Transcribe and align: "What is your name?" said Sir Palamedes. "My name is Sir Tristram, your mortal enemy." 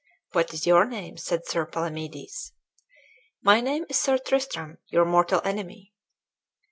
"What 0.31 0.51
is 0.51 0.65
your 0.65 0.85
name?" 0.85 1.15
said 1.17 1.45
Sir 1.45 1.63
Palamedes. 1.67 2.53
"My 3.43 3.61
name 3.61 3.85
is 3.87 3.99
Sir 3.99 4.17
Tristram, 4.17 4.79
your 4.87 5.05
mortal 5.05 5.41
enemy." 5.45 5.93